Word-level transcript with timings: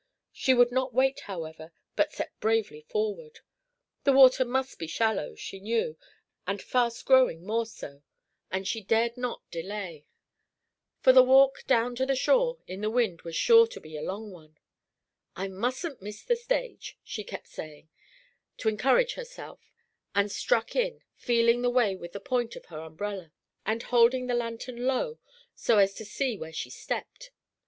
She 0.31 0.55
would 0.55 0.71
not 0.71 0.95
wait, 0.95 1.19
however, 1.25 1.73
but 1.95 2.11
set 2.11 2.31
bravely 2.39 2.81
forward. 2.89 3.41
The 4.03 4.13
water 4.13 4.43
must 4.43 4.79
be 4.79 4.87
shallow, 4.87 5.35
she 5.35 5.59
knew, 5.59 5.95
and 6.47 6.59
fast 6.59 7.05
growing 7.05 7.45
more 7.45 7.67
so, 7.67 8.01
and 8.49 8.67
she 8.67 8.81
dared 8.81 9.15
not 9.15 9.43
delay; 9.51 10.07
for 11.01 11.13
the 11.13 11.21
walk 11.21 11.65
down 11.67 11.93
the 11.93 12.15
shore, 12.15 12.57
in 12.65 12.81
the 12.81 12.89
wind, 12.89 13.21
was 13.21 13.35
sure 13.35 13.67
to 13.67 13.79
be 13.79 13.95
a 13.95 14.01
long 14.01 14.31
one, 14.31 14.57
"I 15.35 15.47
mustn't 15.49 16.01
miss 16.01 16.23
the 16.23 16.35
stage," 16.35 16.97
she 17.03 17.23
kept 17.23 17.47
saying, 17.47 17.89
to 18.57 18.69
encourage 18.69 19.13
herself, 19.13 19.59
and 20.15 20.31
struck 20.31 20.75
in, 20.75 21.03
feeling 21.13 21.61
the 21.61 21.69
way 21.69 21.95
with 21.95 22.13
the 22.13 22.19
point 22.19 22.55
of 22.55 22.65
her 22.65 22.79
umbrella, 22.79 23.31
and 23.67 23.83
holding 23.83 24.25
the 24.25 24.33
lantern 24.33 24.87
low, 24.87 25.19
so 25.53 25.77
as 25.77 25.93
to 25.93 26.05
see 26.05 26.35
where 26.39 26.51
she 26.53 26.71
stepped. 26.71 27.29